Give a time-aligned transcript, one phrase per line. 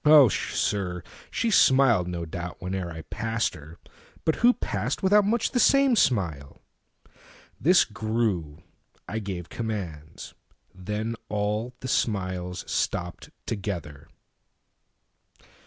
[0.03, 3.77] Oh sir, she smiled, no doubt, Whene'er I passed her;
[4.25, 6.63] but who passed withoutMuch the same smile?
[7.59, 8.63] This grew;
[9.07, 10.33] I gave commands;
[10.73, 14.07] Then all smiles stopped together.